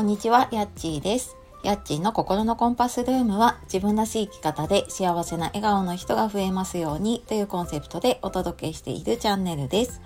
[0.00, 1.36] こんにちは、やっちーです。
[1.62, 10.00] やっちーの心のコンパスルームは自分らしい生き方で幸せな笑顔の人が増えますようにというコンセプトでお届けしているチャンネルです。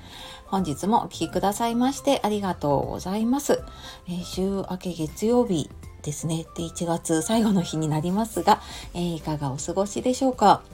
[0.46, 3.62] 本日もお聴きくださいましてありがとうございます。
[4.08, 5.70] えー週明け月曜日
[6.02, 6.44] ですね。
[6.56, 8.60] で、1月最後の日になりますが、
[8.94, 10.64] えーいかがお過ごしでしょうか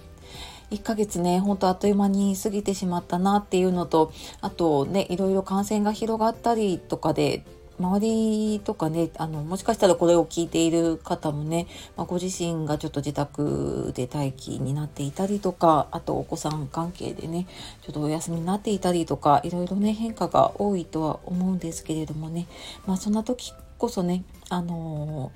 [0.71, 7.45] ？1ヶ月ね、ほんとあっという間に過ぎてしまったなっていうのと、あとね、いろいろ感染が広がったりとかで、
[7.81, 11.67] 周りとかね、あの、もしかしたらこれを聞いている方もね、
[11.97, 17.47] まあ、ご自身がちょっと自宅で待機になっていたりとか、あとお子さん関係でね、
[17.83, 22.47] ちょっとお休みになっていたりとか、いろいろね、変化が多いとは思うんですけれどもね、
[22.87, 25.33] まあそんな時こそね、あの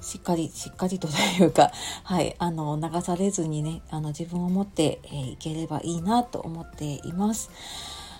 [0.00, 1.70] しっかりしっかりとというか、
[2.04, 7.50] はい、あの流されずにねあの自分を持って、えーいければいいなと思っています。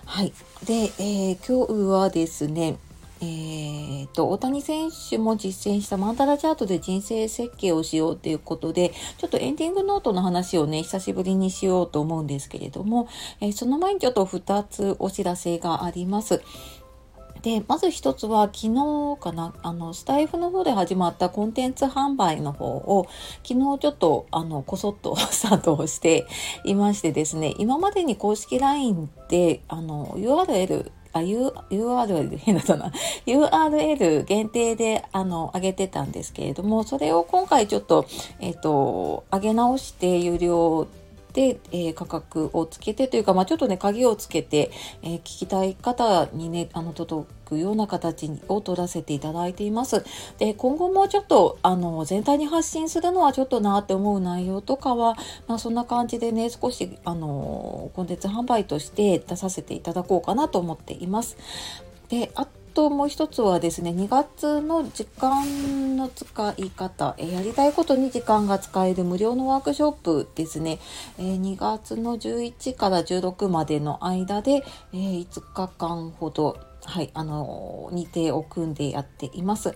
[0.07, 0.33] はい、
[0.65, 2.79] で、えー今日はですね
[3.21, 13.09] えーと大谷選手も実践したマンタラチャートで人生設計をしようということでちょっとエンディングノートの話をね久しぶりにしようと思うんですけれども、
[13.41, 16.43] えーその前にちょっと2つお知らせがあります。
[17.45, 23.07] でまず一つは昨日かなあのスタイフの方で始まったコンテンツ販売の方を
[23.47, 26.27] 昨日ちょっとあのこそっとスタートをして
[26.65, 32.93] いましてですね今までに公式 LINE であの URL あ、U、URL 変だったな。
[33.27, 38.05] URL 限定で、あの、上げてたんですけれども、それを今回ちょっと、
[38.41, 40.89] えっ、と、上げ直して有料
[41.35, 44.71] で、えー価格をつけてというか、まあ、ちょっとね、鍵をつけて、
[45.03, 50.05] えー聞きたい方にね、あの、届くような形を取らせていただいています。
[50.39, 55.17] で、今後もちょっと、あの、全体に発信するのはちょっとなって思う内容とかは、
[55.49, 61.37] まあ、そんな感じでね、少し、あの、コンテンツ販売として出させていただこうかなと思っています。
[62.09, 70.81] で、あともう一つはですね、2月の時間の使い方、えやりたいことに時間が使える無料のワークショップですね、
[71.19, 79.75] え2月の11から16までの間で、え5日間ほど、はい、あの日程を組んでやっています。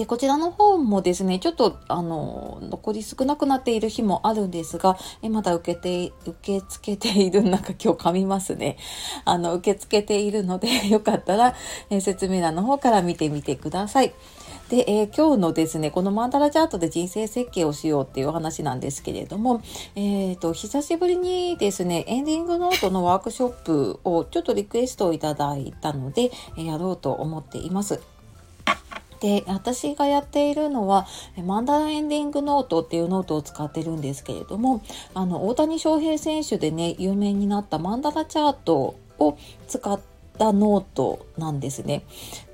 [0.00, 8.78] で、こちらの方もですね、ちょっと、あの、残り少なくなっている日もあるんですが、えまだ受けて、受け付けている、なんか今日噛みますね。
[9.26, 11.54] あの、受け付けているので、 よかったら、
[11.90, 14.14] え説明欄の方から見てみてください。
[14.70, 19.60] で、えー今日のですね、このマンダラチャートで人生設計をしようっていうお話なんですけれども、
[19.96, 28.00] えっ、と、久しぶりにですね、エンディングノートのワークショップをちょっとリクエストをいただいたので、えやろうと思っています。
[29.20, 34.82] で私がやっているのはえマンダラエンディングノートっていうノートを使ってるんですけれども
[35.14, 39.38] あの大谷翔平選手でね有名になったマンダラチャートを
[39.68, 40.00] 使っ
[40.38, 42.02] たノートなんですね。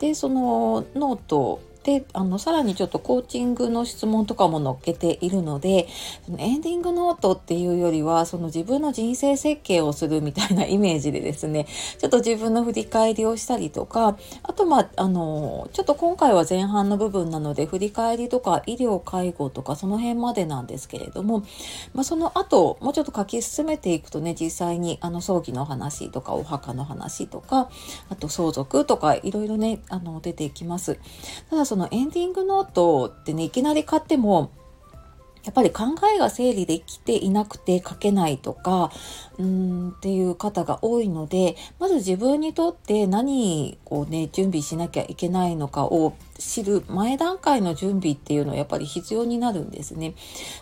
[0.00, 5.86] でそのノートであのさらにちょっとコーチングの質問とかも載っけているので
[6.24, 11.66] そのエンディングノートっていうよりはその自分の人生設計をするみたいなイメージでですね
[11.98, 21.44] ちょっと自分の振り返りをしたりとかあとまああのちょっと今回は前半の部分なので振り返りとか医療介護とかその辺までなんですけれども、
[21.94, 27.70] まあ、その後もうちょっと書き進めていくとね実際にあの葬儀の話とかお墓の話とか
[28.08, 30.98] あと相続とかいろいろねあの出てきます。
[31.48, 34.50] ただそのエンディングノートってねいきなり買っても
[35.46, 38.90] やっぱり考えが整理できていなくて書けないとか
[39.38, 50.14] うーんっていう方が多いのでまず自分にとって何をね準備しなきゃいけないのかを知る前段階の準備っていうのはやっぱり必要になるんですね。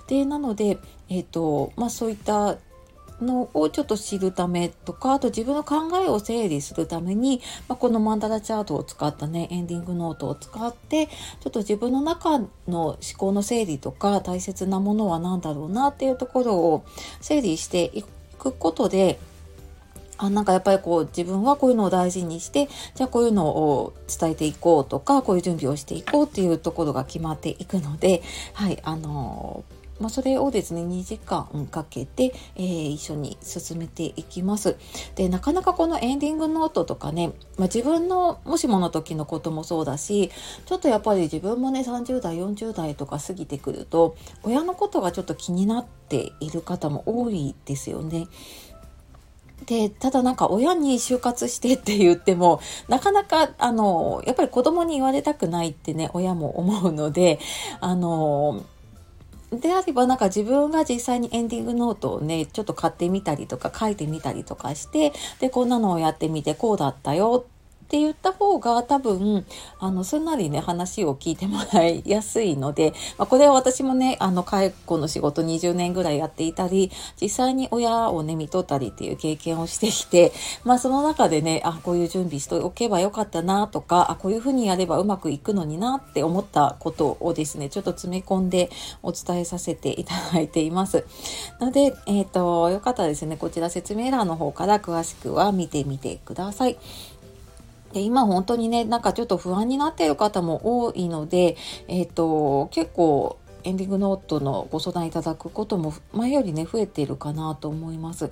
[0.07, 2.59] でなので、えっとまあ、そういった
[3.25, 16.85] のをちょっと知るためとかあと自分の考えを整理するために、まあ、このマンダラチャートを使ったねエンディングノートを使ってちょっと自分の中の思考の整理とか大切なものは何だろうなっていうところを
[17.21, 18.05] 整理してい
[18.39, 19.19] くことで
[20.17, 28.23] あなんかやっぱりこう自分はこういうのを大事にしてじゃあこういうのを伝えていこうとかこういう準備をしていこうっていうところが決まっていくので
[28.53, 29.65] はいあの
[30.01, 34.77] まあ、それをですね2時間かけて、えー一緒に進めていきます。
[35.15, 40.31] でなかなかこのエンディングノートとかね、まあ、自分のもしもの時のこともそうだし
[40.67, 48.29] ちょっとやっぱり自分もね30代40代とか過ぎてくると親のことがちょっと気になっている方も多いですよね。
[49.67, 57.39] でただなんか親に就活してって言ってもなかなかあのやっぱり子供に言われたくないってね親も思うので
[57.81, 58.65] あの
[59.53, 67.47] であればなんか自分が実際にエンディングノートをねちょっと買ってみたりとか書いてみたりとかしてでこんなのをやってみてこうだったよ
[67.85, 69.45] って言った方が多分
[69.79, 76.91] あのすんなりね話を聞いてもらいやすいので、 まあ、これは私もねあの介護の仕事20年ぐらいやっていたり
[77.21, 80.33] 実際に親をね見とったりっていう経験をしてきて
[80.65, 88.71] まあその中でねあこういう準備しておけばよかったなとかあこういうふうにやればうまくいくのになって思ったことをですねちょっと詰め込んで
[89.03, 91.05] お伝えさせていただいています。
[91.61, 96.79] ので、えっ、ー、とよかったらですねこちら説明欄の方から詳しくは見てみてください。
[97.95, 101.57] で今本当にねなんかちょっと不安になっている方も多いので、
[101.89, 108.31] えっ、ー、と結構エンディングノートのご相談いただくことも前よりね増えているかなと思います。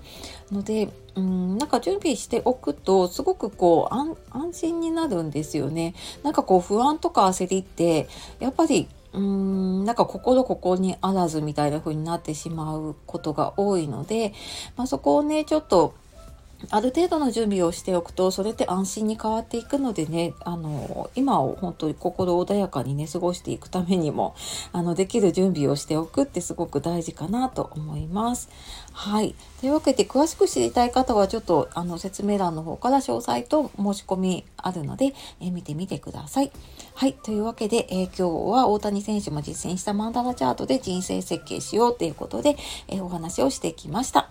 [0.50, 3.94] のでうんなんか準備しておくとすごくこう
[4.36, 5.94] 安心になるんですよね。
[6.24, 8.08] なんかこう不安とか焦りって
[8.40, 14.34] やっぱりうーんなんか心ここにあらずみたいな風になってしまうことが多いので、
[14.76, 15.94] まあ、そこをねちょっと
[16.70, 24.34] ある程度の準備をしておくとそれって安心に変わっていくのでねあの今を本当に心穏やかにね過ごしていくためにも
[24.72, 28.48] あのできる準備をしておくってすごく大事かなと思います。
[28.92, 36.50] はいというわけで詳しく知りたい方はちょっとあの説明欄の方から詳細と申し込みあるので、え見てみてください。
[36.94, 42.56] はいというわけで、え、今日は大谷選手も実践したマンダラチャートで人生設計しようということで、
[42.88, 44.30] え、お話をしてきました。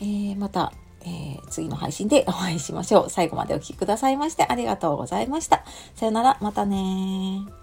[0.00, 0.72] えー、また
[1.04, 3.10] えー、次の配信でお会いしましょう。
[3.10, 5.64] 最後までお聴きくださいましてありがとうございました。
[5.94, 7.59] さよなら、またね